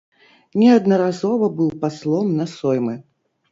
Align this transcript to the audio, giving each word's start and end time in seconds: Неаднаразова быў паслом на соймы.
Неаднаразова 0.61 1.51
быў 1.61 1.69
паслом 1.85 2.35
на 2.41 2.51
соймы. 2.57 2.99